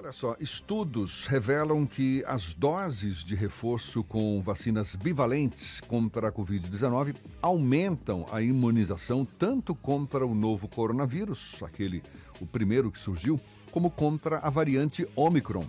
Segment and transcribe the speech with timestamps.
[0.00, 7.16] Olha só, estudos revelam que as doses de reforço com vacinas bivalentes contra a Covid-19
[7.42, 12.00] aumentam a imunização tanto contra o novo coronavírus, aquele
[12.40, 13.40] o primeiro que surgiu,
[13.72, 15.64] como contra a variante Omicron,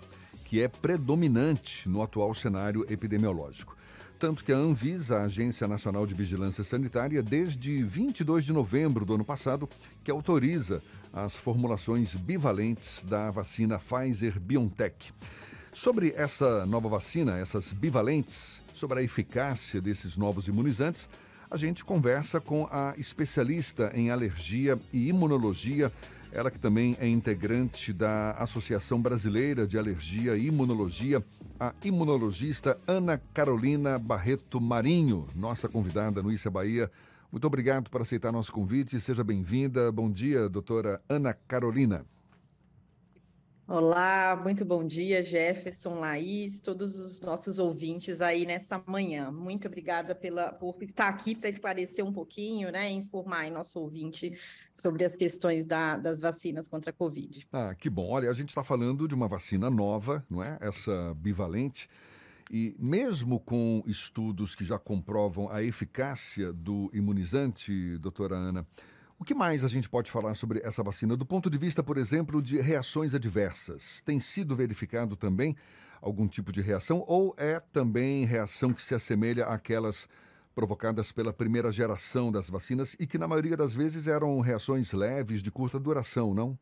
[0.46, 3.79] que é predominante no atual cenário epidemiológico.
[4.20, 9.14] Tanto que a Anvisa, a Agência Nacional de Vigilância Sanitária, desde 22 de novembro do
[9.14, 9.70] ano passado,
[10.04, 10.84] que autoriza
[11.14, 15.14] as formulações bivalentes da vacina Pfizer-BioNTech.
[15.72, 21.08] Sobre essa nova vacina, essas bivalentes, sobre a eficácia desses novos imunizantes,
[21.50, 25.94] a gente conversa com a especialista em alergia e imunologia,
[26.34, 31.24] ela que também é integrante da Associação Brasileira de Alergia e Imunologia,
[31.60, 36.90] a imunologista Ana Carolina Barreto Marinho, nossa convidada no Issa Bahia.
[37.30, 39.00] Muito obrigado por aceitar nosso convite.
[39.00, 39.92] Seja bem-vinda.
[39.92, 42.06] Bom dia, doutora Ana Carolina.
[43.72, 49.30] Olá, muito bom dia, Jefferson, Laís, todos os nossos ouvintes aí nessa manhã.
[49.30, 54.36] Muito obrigada pela, por estar aqui para esclarecer um pouquinho, né, informar nosso ouvinte
[54.74, 57.48] sobre as questões da, das vacinas contra a Covid.
[57.54, 58.10] Ah, que bom.
[58.10, 60.58] Olha, a gente está falando de uma vacina nova, não é?
[60.60, 61.88] Essa bivalente.
[62.50, 68.66] E mesmo com estudos que já comprovam a eficácia do imunizante, doutora Ana,
[69.20, 71.98] o que mais a gente pode falar sobre essa vacina do ponto de vista, por
[71.98, 74.02] exemplo, de reações adversas?
[74.02, 75.58] Tem sido verificado também
[76.02, 80.08] algum tipo de reação ou é também reação que se assemelha àquelas
[80.56, 85.44] provocadas pela primeira geração das vacinas e que na maioria das vezes eram reações leves
[85.44, 86.58] de curta duração, não?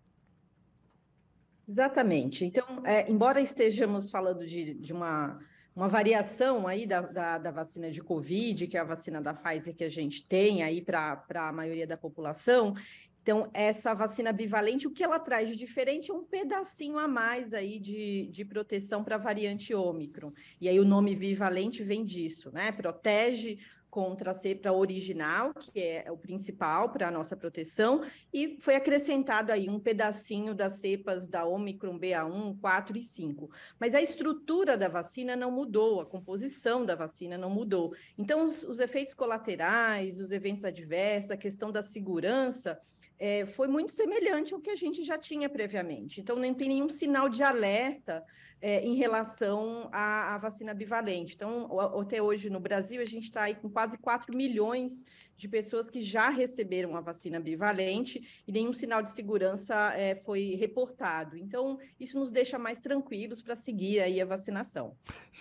[1.69, 2.43] Exatamente.
[2.43, 5.39] Então, é, embora estejamos falando de, de uma
[5.77, 9.75] uma variação aí da, da, da, vacina de Covid, que é a vacina da Pfizer
[9.75, 12.73] que a gente tem aí para a maioria da população.
[13.21, 17.53] Então, essa vacina bivalente, o que ela traz de diferente é um pedacinho a mais
[17.53, 20.33] aí de, de proteção para a variante Ômicron.
[20.59, 22.71] E aí o nome bivalente vem disso, né?
[22.71, 23.59] Protege
[23.97, 29.51] contra a cepa original, que é o principal para a nossa proteção, e foi acrescentado
[29.51, 33.49] aí um pedacinho das cepas da Omicron BA1, 4 e 5.
[33.79, 37.91] Mas a estrutura da vacina não mudou, a composição da vacina não mudou.
[38.15, 42.79] Então, os, os efeitos colaterais, os eventos adversos, a questão da segurança,
[43.19, 46.21] é, foi muito semelhante ao que a gente já tinha previamente.
[46.21, 48.23] Então, não tem nenhum sinal de alerta
[48.61, 51.35] é, em relação à, à, vacina bivalente.
[51.35, 55.03] Então, até hoje no Brasil, a gente está aí com quase 4 milhões
[55.35, 60.55] de pessoas que já receberam a vacina bivalente e nenhum sinal de segurança é, foi
[60.55, 61.37] reportado.
[61.37, 64.95] Então, isso nos deixa mais tranquilos para seguir aí a vacinação.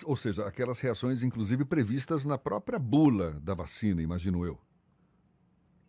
[0.05, 4.66] Ou seja, aquelas reações, inclusive, previstas na própria bula da vacina, imagino eu.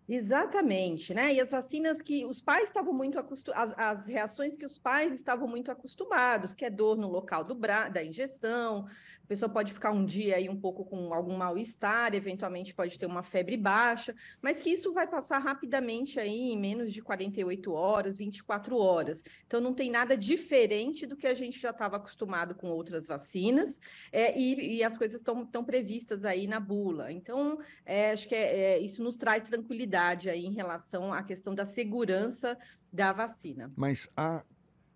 [0.09, 1.34] Exatamente, né?
[1.34, 5.50] E as vacinas que os pais estavam muito acostumados, as, reações que os pais estavam
[5.50, 7.90] muito acostumados, que é dor no local do bra...
[7.90, 8.88] da injeção,
[9.27, 13.05] a pessoa pode ficar um dia aí um pouco com algum mal-estar, eventualmente pode ter
[13.05, 18.16] uma febre baixa, mas que isso vai passar rapidamente aí em menos de 48 horas,
[18.16, 19.25] 24 horas.
[19.45, 23.81] Então não tem nada diferente do que a gente já estava acostumado com outras vacinas,
[24.13, 27.11] é, e, e, as coisas estão previstas aí na bula.
[27.11, 31.53] Então, é, acho que é, é isso nos traz tranquilidade aí em relação à questão
[31.53, 32.57] da segurança
[32.93, 33.69] da vacina.
[33.75, 34.45] Mas há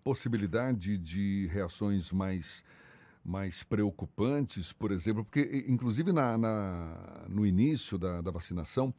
[0.02, 2.64] possibilidade de reações mais
[3.24, 8.92] mais preocupantes, por exemplo, porque inclusive na, na no início da, da, vacinação,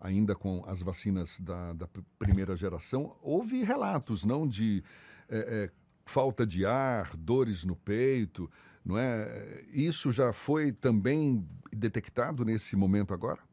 [0.00, 1.88] ainda com as vacinas da, da,
[2.18, 4.82] primeira geração, houve relatos não de
[5.28, 5.70] é, é,
[6.06, 8.50] falta de ar, dores no peito,
[8.84, 9.64] não é?
[9.72, 13.49] Isso já foi também detectado nesse momento agora?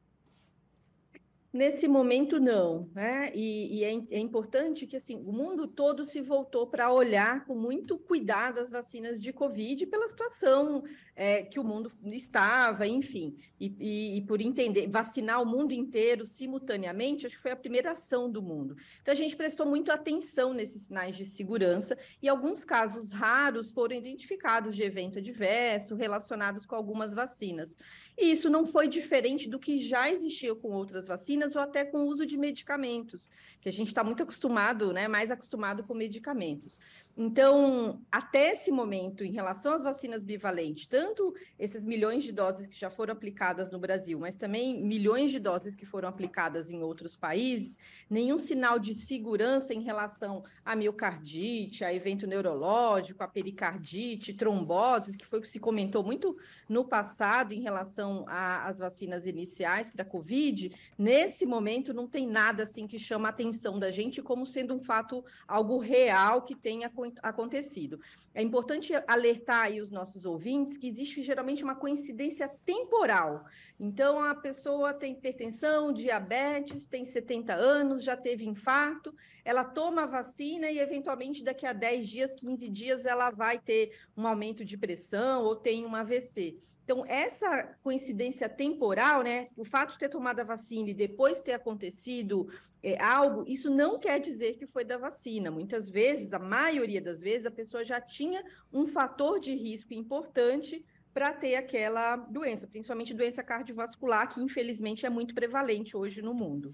[1.53, 3.31] Nesse momento, não, né?
[3.33, 7.55] E, e é, é, importante que assim o mundo todo se voltou para olhar com
[7.55, 10.83] muito cuidado as vacinas de Covid pela situação
[11.15, 16.25] é, que o mundo estava, enfim, e, e, e, por entender vacinar o mundo inteiro
[16.25, 18.75] simultaneamente, acho que foi a primeira ação do mundo.
[19.01, 23.95] Então a gente prestou muito atenção nesses sinais de segurança e alguns casos raros foram
[23.95, 27.77] identificados de evento adverso relacionados com algumas vacinas.
[28.17, 31.83] E isso não foi diferente do que já existia com outras vacinas vacinas ou até
[31.83, 33.29] com o uso de medicamentos,
[33.59, 36.79] que a gente está muito acostumado, né, mais acostumado com medicamentos.
[37.19, 42.79] Então, até esse momento, em relação às vacinas bivalentes, tanto esses milhões de doses que
[42.79, 47.17] já foram aplicadas no Brasil, mas também milhões de doses que foram aplicadas em outros
[47.17, 55.15] países, nenhum sinal de segurança em relação a miocardite, a evento neurológico, a pericardite, tromboses,
[55.15, 56.37] que foi o que se comentou muito
[56.69, 62.63] no passado em relação às vacinas iniciais para a Covid, nesse momento não tem nada
[62.63, 66.87] assim que chama a atenção da gente como sendo um fato algo real que tenha
[67.21, 67.99] acontecido acontecido.
[68.33, 73.45] É importante alertar aí os nossos ouvintes que existe geralmente uma coincidência temporal.
[73.79, 79.13] Então, a pessoa tem hipertensão, diabetes, tem 70 anos, já teve infarto,
[79.45, 83.97] ela toma a vacina e, eventualmente, daqui a 10 dias, 15 dias, ela vai ter
[84.15, 86.57] um aumento de pressão ou tem um AVC.
[86.87, 91.51] Então, essa coincidência temporal, né, o fato de ter tomado a vacina e depois ter
[91.51, 92.47] acontecido
[92.81, 95.51] é, algo, isso não quer dizer que foi da vacina.
[95.51, 98.41] Muitas vezes, a maioria das vezes, a pessoa já tinha
[98.71, 105.09] um fator de risco importante para ter aquela doença, principalmente doença cardiovascular, que infelizmente é
[105.09, 106.73] muito prevalente hoje no mundo.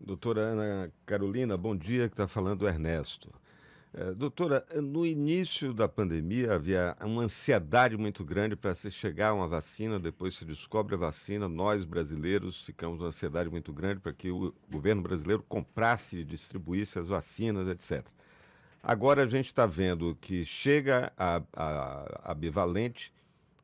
[0.00, 3.34] Doutora Ana Carolina, bom dia, que está falando Ernesto.
[3.94, 9.34] É, doutora, no início da pandemia havia uma ansiedade muito grande para se chegar a
[9.34, 14.14] uma vacina, depois se descobre a vacina, nós brasileiros ficamos numa ansiedade muito grande para
[14.14, 18.06] que o governo brasileiro comprasse e distribuísse as vacinas, etc.
[18.82, 23.12] Agora a gente está vendo que chega a, a, a bivalente,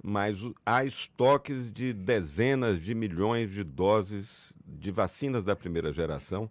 [0.04, 6.50] mas há estoques de dezenas de milhões de doses de vacinas da primeira geração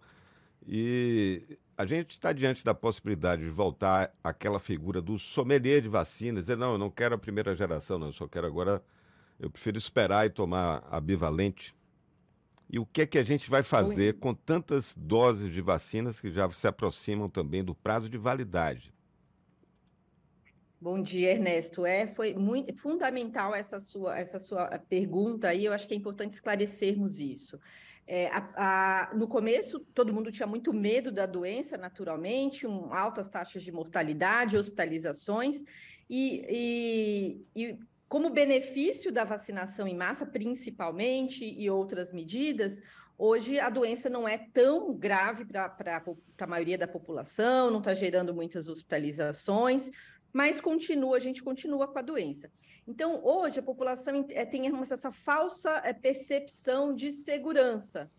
[0.67, 6.45] e a gente está diante da possibilidade de voltar àquela figura do sommelier de vacinas,
[6.45, 8.83] dizer, não, eu não quero a primeira geração, não, eu só quero agora,
[9.39, 11.75] eu prefiro esperar e tomar a bivalente.
[12.67, 16.31] E o que é que a gente vai fazer com tantas doses de vacinas que
[16.31, 18.91] já se aproximam também do prazo de validade?
[20.81, 21.85] Bom dia, Ernesto.
[21.85, 25.65] É, foi muito fundamental essa sua, essa sua pergunta aí.
[25.65, 27.59] Eu acho que é importante esclarecermos isso.
[28.09, 33.27] É, a, a, no começo, todo mundo tinha muito medo da doença, naturalmente, um, altas
[33.27, 35.61] taxas de mortalidade, hospitalizações,
[36.09, 42.81] e, e, e como benefício da vacinação em massa, principalmente, e outras medidas,
[43.17, 46.01] hoje a doença não é tão grave para
[46.39, 49.91] a maioria da população, não está gerando muitas hospitalizações,
[50.33, 52.51] mas continua, a gente continua com a doença.
[52.87, 58.09] Então, hoje, a população é, tem essa falsa é, percepção de segurança.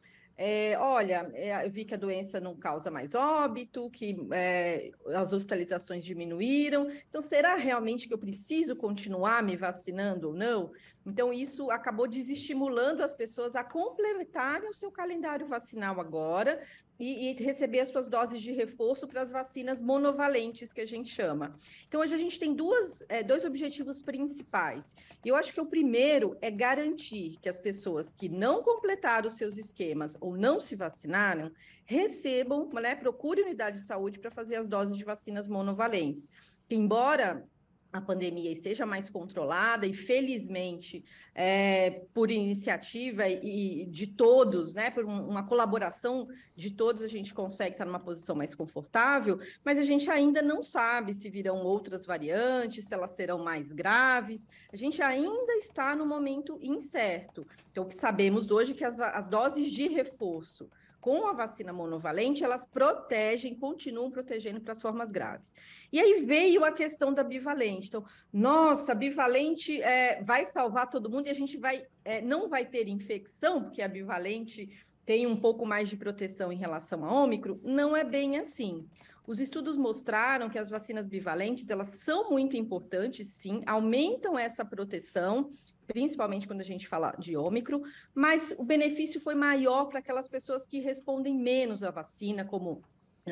[0.41, 5.33] É, olha, é, eu vi que a doença não causa mais óbito, que é, as
[5.33, 6.87] hospitalizações diminuíram.
[7.09, 10.71] Então, será realmente que eu preciso continuar me vacinando ou não?
[11.05, 16.63] Então, isso acabou desestimulando as pessoas a complementarem o seu calendário vacinal agora
[16.99, 21.09] e, e, receber as suas doses de reforço para as vacinas monovalentes, que a gente
[21.09, 21.55] chama.
[21.87, 24.95] Então, hoje a gente tem duas, é, dois objetivos principais.
[25.25, 29.37] E eu acho que o primeiro é garantir que as pessoas que não completaram os
[29.37, 31.53] seus esquemas ou não se vacinaram
[31.85, 36.29] recebam, né, procurem unidade de saúde para fazer as doses de vacinas monovalentes.
[36.69, 37.49] Embora
[37.93, 41.03] a pandemia esteja mais controlada e felizmente
[41.35, 47.75] é, por iniciativa e, de todos, né, por uma colaboração de todos a gente consegue
[47.75, 52.85] estar numa posição mais confortável, mas a gente ainda não sabe se virão outras variantes,
[52.85, 54.47] se elas serão mais graves.
[54.73, 57.47] A gente ainda está no momento incerto.
[57.71, 60.69] Então, o que sabemos hoje é que as, as doses de reforço
[61.01, 65.55] com a vacina monovalente, elas protegem, continuam protegendo para as formas graves.
[65.93, 67.89] E aí veio a questão da bivalente.
[67.89, 72.65] Então, nossa, bivalente é, vai salvar todo mundo e a gente vai, é, não vai
[72.65, 74.69] ter infecção, porque a bivalente
[75.05, 77.61] tem um pouco mais de proteção em relação a ômicro.
[77.63, 78.87] Não é bem assim.
[79.29, 85.51] Os estudos mostraram que as vacinas bivalentes, elas são muito importantes, sim, aumentam essa proteção,
[85.87, 87.83] principalmente quando a gente fala de ômicro,
[88.15, 92.83] mas o benefício foi maior para aquelas pessoas que respondem menos à vacina, como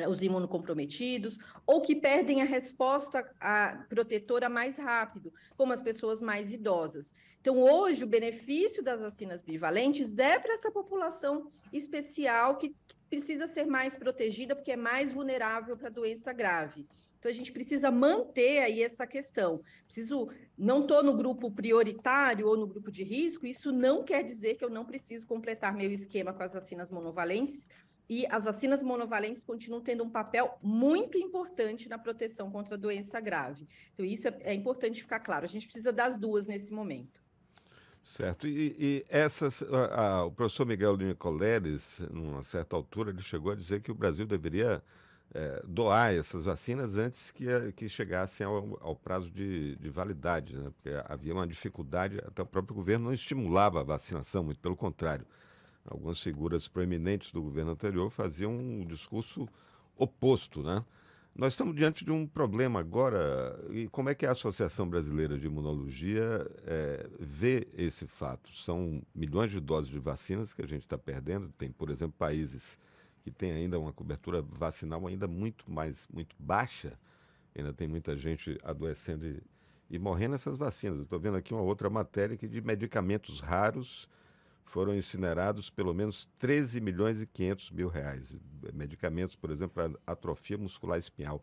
[0.09, 6.53] os imunocomprometidos, ou que perdem a resposta a protetora mais rápido, como as pessoas mais
[6.53, 7.15] idosas.
[7.39, 12.75] Então, hoje, o benefício das vacinas bivalentes é para essa população especial que
[13.09, 16.85] precisa ser mais protegida, porque é mais vulnerável para doença grave.
[17.19, 19.61] Então a gente precisa manter aí essa questão.
[19.85, 24.55] Preciso, não estou no grupo prioritário ou no grupo de risco, isso não quer dizer
[24.55, 27.67] que eu não preciso completar meu esquema com as vacinas monovalentes,
[28.09, 33.19] e as vacinas monovalentes continuam tendo um papel muito importante na proteção contra a doença
[33.19, 33.67] grave.
[33.93, 35.45] Então, isso é, é importante ficar claro.
[35.45, 37.21] A gente precisa das duas nesse momento.
[38.03, 38.47] Certo.
[38.47, 43.55] E, e essas, a, a, o professor Miguel Nicoleles, numa certa altura, ele chegou a
[43.55, 44.81] dizer que o Brasil deveria
[45.33, 47.45] é, doar essas vacinas antes que,
[47.75, 50.69] que chegassem ao, ao prazo de, de validade, né?
[50.71, 55.27] porque havia uma dificuldade, até o próprio governo não estimulava a vacinação, muito pelo contrário.
[55.87, 59.47] Algumas figuras proeminentes do governo anterior faziam um discurso
[59.97, 60.83] oposto, né?
[61.35, 65.45] Nós estamos diante de um problema agora, e como é que a Associação Brasileira de
[65.45, 68.51] Imunologia é, vê esse fato?
[68.57, 72.79] São milhões de doses de vacinas que a gente está perdendo, tem, por exemplo, países
[73.21, 76.97] que tem ainda uma cobertura vacinal ainda muito mais muito baixa,
[77.57, 79.41] Ainda tem muita gente adoecendo e,
[79.89, 81.01] e morrendo essas vacinas.
[81.01, 84.07] Estou vendo aqui uma outra matéria que de medicamentos raros
[84.67, 88.35] foram incinerados pelo menos 13 milhões e 500 mil reais.
[88.73, 91.41] Medicamentos, por exemplo, para atrofia muscular espinhal.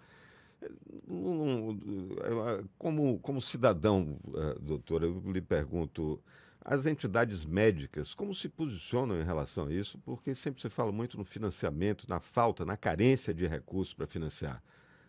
[2.79, 6.23] Como, como cidadão, eh, doutora, eu lhe pergunto,
[6.65, 9.99] as entidades médicas, como se posicionam em relação a isso?
[9.99, 14.63] Porque sempre se fala muito no financiamento, na falta, na carência de recursos para financiar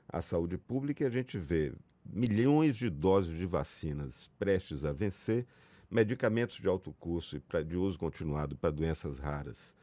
[0.10, 1.74] a saúde pública e a gente vê
[2.06, 5.46] milhões de doses de vacinas prestes a vencer,
[5.90, 9.76] medicamentos de alto custo e pra, de uso continuado para doenças raras,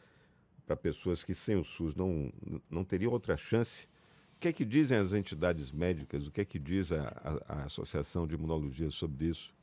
[0.67, 2.33] para pessoas que sem o SUS não,
[2.71, 3.87] não teriam outra chance
[4.43, 6.27] que é que dizem as entidades médicas?
[6.27, 9.55] O que é que diz a, a, a Associação de Imunologia sobre isso?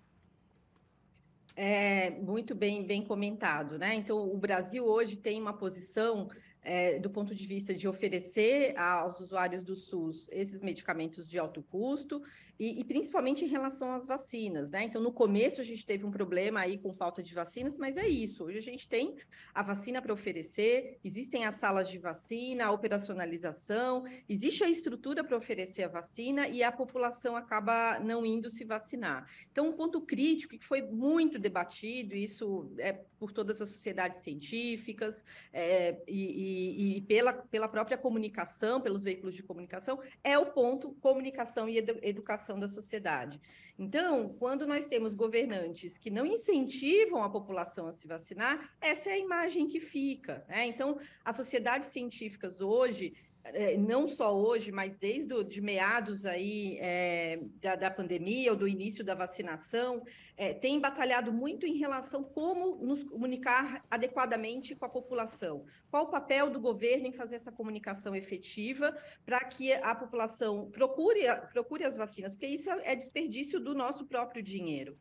[1.54, 3.94] É muito bem, bem comentado, né?
[3.96, 6.30] Então, o Brasil hoje tem uma posição
[6.64, 11.62] é, do ponto de vista de oferecer aos usuários do SUS esses medicamentos de alto
[11.64, 12.22] custo
[12.60, 14.84] e, e, principalmente em relação às vacinas, né?
[14.84, 18.06] Então, no começo a gente teve um problema aí com falta de vacinas, mas é
[18.06, 18.44] isso.
[18.44, 19.16] Hoje a gente tem
[19.54, 25.38] a vacina para oferecer, existem as salas de vacina, a operacionalização, existe a estrutura para
[25.38, 29.26] oferecer a vacina e a população acaba não indo se vacinar.
[29.50, 35.24] Então, um ponto crítico que foi muito debatido, isso é por todas as sociedades científicas
[35.54, 36.49] é, e, e,
[37.08, 42.68] pela, pela própria comunicação, pelos veículos de comunicação, é o ponto comunicação e educação da
[42.68, 43.40] sociedade.
[43.78, 49.14] Então, quando nós temos governantes que não incentivam a população a se vacinar, essa é
[49.14, 50.46] a imagem que fica.
[50.50, 50.66] Né?
[50.66, 53.14] Então, as sociedades científicas hoje
[53.78, 58.68] não só hoje, mas desde o, de meados aí é, da, da, pandemia ou do
[58.68, 60.04] início da vacinação,
[60.38, 65.66] é, tem batalhado muito em relação como nos comunicar adequadamente com a população.
[65.90, 71.22] Qual o papel do governo em fazer essa comunicação efetiva para que a população procure,
[71.52, 74.98] procure as vacinas, porque isso é desperdício do nosso próprio dinheiro.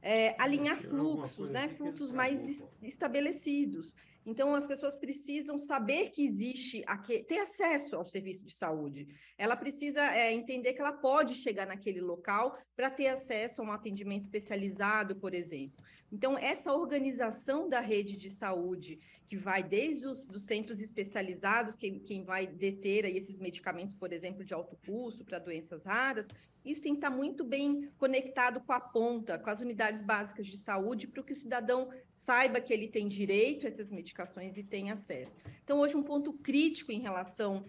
[0.00, 3.96] É, alinhar fluxos, né, fluxos mais estabelecidos.
[4.28, 6.84] Então, as pessoas precisam saber que existe,
[7.26, 9.08] ter acesso ao serviço de saúde.
[9.38, 13.72] Ela precisa é, entender que ela pode chegar naquele local para ter acesso a um
[13.72, 15.82] atendimento especializado, por exemplo.
[16.12, 21.98] Então, essa organização da rede de saúde, que vai desde os dos centros especializados, quem,
[21.98, 26.28] quem vai deter aí esses medicamentos, por exemplo, de alto custo para doenças raras,
[26.70, 30.58] isso tem que estar muito bem conectado com a ponta, com as unidades básicas de
[30.58, 34.90] saúde, para que o cidadão saiba que ele tem direito a essas medicações e tem
[34.90, 35.34] acesso.
[35.64, 37.64] Então, hoje, um ponto crítico em relação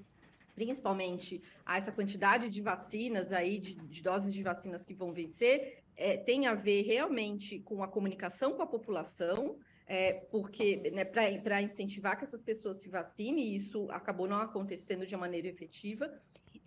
[0.59, 5.81] principalmente a essa quantidade de vacinas aí, de, de doses de vacinas que vão vencer,
[5.95, 11.61] é, tem a ver realmente com a comunicação com a população, é, porque né, para
[11.61, 16.11] incentivar que essas pessoas se vacinem, e isso acabou não acontecendo de maneira efetiva,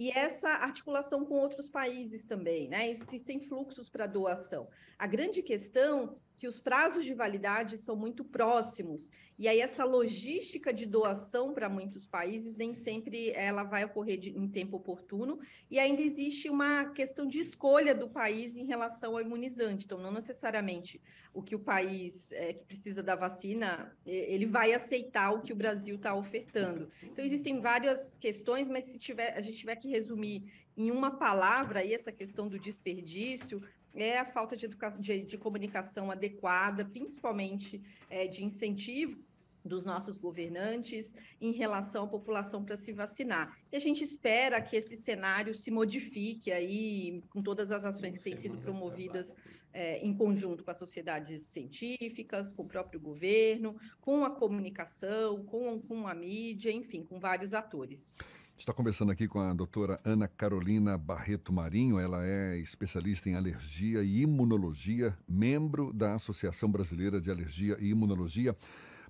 [0.02, 2.90] e essa articulação com outros países também, né?
[2.90, 4.68] Existem fluxos para doação.
[4.98, 9.08] A grande questão que os prazos de validade são muito próximos
[9.38, 14.30] e aí essa logística de doação para muitos países nem sempre ela vai ocorrer de,
[14.30, 15.38] em tempo oportuno
[15.70, 19.84] e ainda existe uma questão de escolha do país em relação ao imunizante.
[19.84, 21.00] Então, não necessariamente
[21.32, 25.56] o que o país é, que precisa da vacina ele vai aceitar o que o
[25.56, 26.90] Brasil está ofertando.
[27.04, 31.80] Então, existem várias questões, mas se tiver, a gente tiver que resumir em uma palavra
[31.80, 33.62] aí essa questão do desperdício,
[33.94, 34.68] é a falta de,
[34.98, 39.18] de, de comunicação adequada, principalmente é, de incentivo
[39.64, 43.56] dos nossos governantes em relação à população para se vacinar.
[43.70, 48.24] E a gente espera que esse cenário se modifique aí com todas as ações que
[48.24, 49.36] têm sido promovidas
[49.72, 55.80] é, em conjunto com as sociedades científicas, com o próprio governo, com a comunicação, com,
[55.80, 58.14] com a mídia, enfim, com vários atores
[58.62, 61.98] está conversando aqui com a doutora Ana Carolina Barreto Marinho.
[61.98, 68.56] Ela é especialista em alergia e imunologia, membro da Associação Brasileira de Alergia e Imunologia.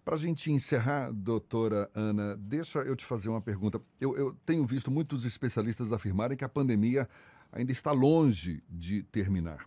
[0.02, 3.78] Para a gente encerrar, doutora Ana, deixa eu te fazer uma pergunta.
[4.00, 7.06] Eu, eu tenho visto muitos especialistas afirmarem que a pandemia
[7.52, 9.66] ainda está longe de terminar.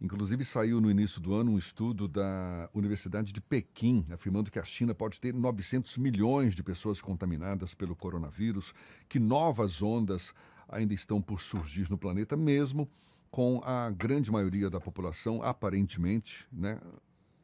[0.00, 4.64] Inclusive, saiu no início do ano um estudo da Universidade de Pequim, afirmando que a
[4.64, 8.72] China pode ter 900 milhões de pessoas contaminadas pelo coronavírus,
[9.08, 10.32] que novas ondas
[10.66, 12.88] ainda estão por surgir no planeta, mesmo
[13.30, 16.80] com a grande maioria da população, aparentemente, né,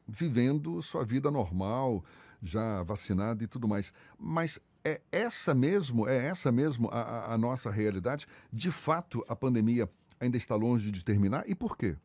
[0.07, 2.03] vivendo sua vida normal,
[2.41, 3.93] já vacinada e tudo mais.
[4.17, 8.25] Mas é essa mesmo, é essa mesmo a, a nossa realidade?
[8.51, 9.87] De fato, a pandemia
[10.19, 11.47] ainda está longe de terminar?
[11.47, 11.95] E por quê?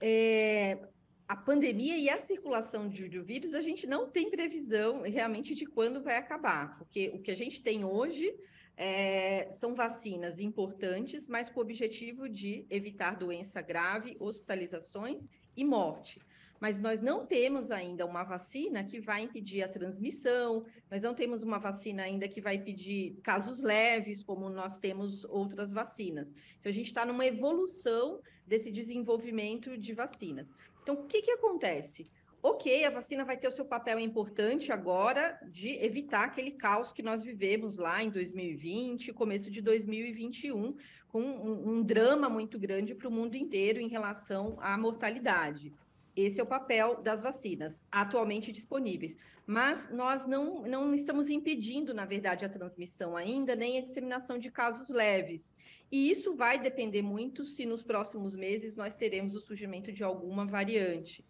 [0.00, 0.78] É,
[1.26, 6.02] a pandemia e a circulação de, vírus, a gente não tem previsão realmente de quando
[6.02, 8.34] vai acabar, porque o que a gente tem hoje
[8.76, 15.22] é, são vacinas importantes, mas com o objetivo de evitar doença grave, hospitalizações
[15.56, 16.20] e morte
[16.60, 21.42] mas nós não temos ainda uma vacina que vai impedir a transmissão, nós não temos
[21.42, 26.34] uma vacina ainda que vai impedir casos leves, como nós temos outras vacinas.
[26.58, 30.52] Então, a gente está numa evolução desse desenvolvimento de vacinas.
[30.82, 32.10] Então, o que, que acontece?
[32.40, 37.02] Ok, a vacina vai ter o seu papel importante agora de evitar aquele caos que
[37.02, 40.76] nós vivemos lá em 2020, começo de 2021,
[41.08, 45.72] com um, um drama muito grande para o mundo inteiro em relação à mortalidade.
[46.20, 49.16] Esse é o papel das vacinas atualmente disponíveis.
[49.46, 54.50] Mas nós não, não estamos impedindo, na verdade, a transmissão ainda, nem a disseminação de
[54.50, 55.56] casos leves.
[55.92, 60.44] E isso vai depender muito se nos próximos meses nós teremos o surgimento de alguma
[60.44, 61.24] variante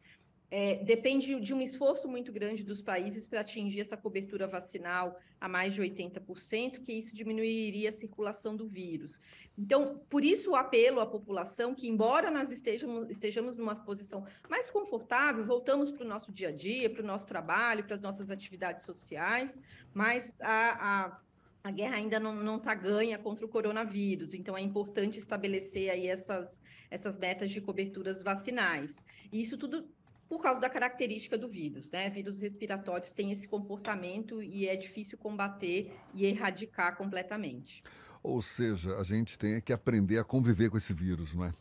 [0.50, 5.48] é, depende de um esforço muito grande dos países para atingir essa cobertura vacinal a
[5.48, 9.20] mais de 80%, que isso diminuiria a circulação do vírus.
[9.58, 14.70] Então, por isso o apelo à população que, embora nós estejamos, estejamos numa posição mais
[14.70, 18.30] confortável, voltamos para o nosso dia a dia, para o nosso trabalho, para as nossas
[18.30, 19.58] atividades sociais,
[19.92, 21.20] mas a, a
[21.62, 26.48] a guerra ainda não está ganha contra o coronavírus, então é importante estabelecer aí essas,
[26.90, 29.04] essas metas de coberturas vacinais.
[29.30, 29.86] E isso tudo
[30.28, 32.10] por causa da característica do vírus, né?
[32.10, 37.82] Vírus respiratórios têm esse comportamento e é difícil combater e erradicar completamente.
[38.22, 41.54] Ou seja, a gente tem que aprender a conviver com esse vírus, não é?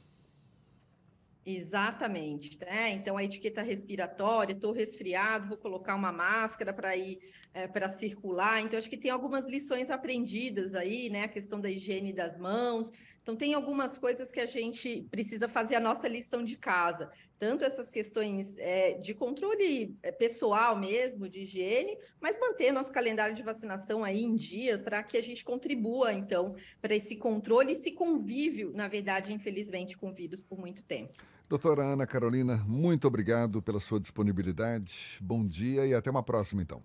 [1.50, 2.90] Exatamente, né?
[2.90, 7.20] Então a etiqueta respiratória, estou resfriado, vou colocar uma máscara para ir
[7.54, 8.60] é, para circular.
[8.60, 11.24] Então acho que tem algumas lições aprendidas aí, né?
[11.24, 12.92] A questão da higiene das mãos.
[13.28, 17.66] Então tem algumas coisas que a gente precisa fazer a nossa lição de casa, tanto
[17.66, 23.44] essas questões é, de controle é, pessoal mesmo, de higiene, mas manter nosso calendário de
[23.44, 27.92] vacinação aí em dia para que a gente contribua então para esse controle e esse
[27.92, 31.12] convívio, na verdade, infelizmente, com vírus por muito tempo.
[31.50, 35.20] Doutora Ana Carolina, muito obrigado pela sua disponibilidade.
[35.20, 36.82] Bom dia e até uma próxima, então.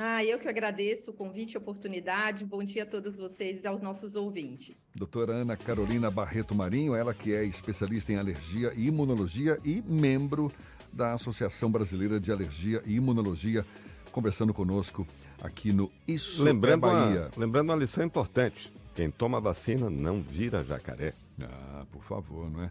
[0.00, 2.44] Ah, eu que agradeço o convite e a oportunidade.
[2.44, 4.76] Bom dia a todos vocês e aos nossos ouvintes.
[4.94, 10.52] Doutora Ana Carolina Barreto Marinho, ela que é especialista em alergia e imunologia e membro
[10.92, 13.66] da Associação Brasileira de Alergia e Imunologia,
[14.12, 15.04] conversando conosco
[15.42, 17.20] aqui no Isso lembrando é Bahia.
[17.20, 21.12] Uma, lembrando uma lição importante: quem toma vacina não vira jacaré.
[21.40, 22.70] Ah, por favor, não é?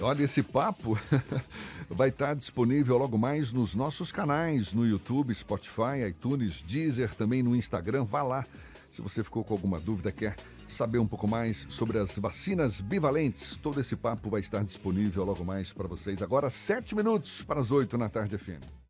[0.00, 0.98] Olha, esse papo
[1.88, 7.56] vai estar disponível logo mais nos nossos canais, no YouTube, Spotify, iTunes, Deezer, também no
[7.56, 8.04] Instagram.
[8.04, 8.46] Vá lá.
[8.90, 10.36] Se você ficou com alguma dúvida, quer
[10.68, 15.44] saber um pouco mais sobre as vacinas bivalentes, todo esse papo vai estar disponível logo
[15.44, 16.20] mais para vocês.
[16.22, 18.72] Agora, sete minutos para as oito na tarde FM.